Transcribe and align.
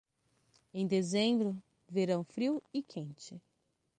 Em 0.73 0.87
dezembro, 0.87 1.61
verão 1.87 2.23
frio 2.23 2.59
e 2.73 2.81
quente. 2.81 3.39